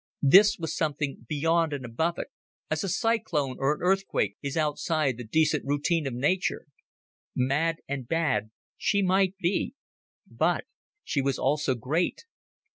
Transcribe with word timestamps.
This 0.23 0.57
was 0.57 0.75
something 0.75 1.27
beyond 1.29 1.73
and 1.73 1.85
above 1.85 2.17
it, 2.17 2.29
as 2.71 2.83
a 2.83 2.89
cyclone 2.89 3.57
or 3.59 3.75
an 3.75 3.81
earthquake 3.83 4.35
is 4.41 4.57
outside 4.57 5.15
the 5.17 5.23
decent 5.23 5.63
routine 5.63 6.07
of 6.07 6.13
nature. 6.15 6.65
Mad 7.35 7.81
and 7.87 8.07
bad 8.07 8.49
she 8.79 9.03
might 9.03 9.37
be, 9.37 9.75
but 10.25 10.65
she 11.03 11.21
was 11.21 11.37
also 11.37 11.75
great. 11.75 12.23